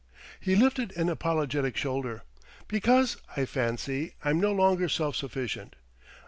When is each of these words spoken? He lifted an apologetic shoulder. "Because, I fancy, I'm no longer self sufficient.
He 0.39 0.55
lifted 0.55 0.97
an 0.97 1.09
apologetic 1.09 1.77
shoulder. 1.77 2.23
"Because, 2.67 3.17
I 3.37 3.45
fancy, 3.45 4.15
I'm 4.25 4.39
no 4.39 4.51
longer 4.51 4.89
self 4.89 5.15
sufficient. 5.15 5.75